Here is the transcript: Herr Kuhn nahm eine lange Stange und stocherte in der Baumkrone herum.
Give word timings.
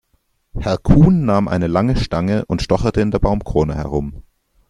Herr 0.59 0.79
Kuhn 0.79 1.25
nahm 1.25 1.47
eine 1.47 1.67
lange 1.67 1.95
Stange 1.95 2.43
und 2.45 2.63
stocherte 2.63 3.01
in 3.01 3.11
der 3.11 3.19
Baumkrone 3.19 3.75
herum. 3.75 4.23